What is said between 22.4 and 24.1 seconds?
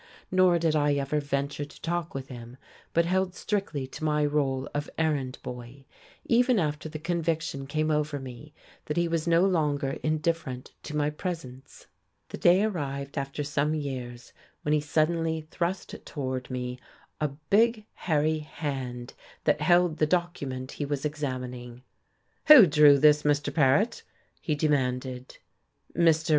"Who drew this, Mr. Paret!"